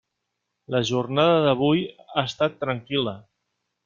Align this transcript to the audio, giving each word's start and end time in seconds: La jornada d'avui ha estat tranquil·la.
La 0.75 0.79
jornada 0.89 1.35
d'avui 1.47 1.83
ha 2.07 2.23
estat 2.31 2.57
tranquil·la. 2.65 3.15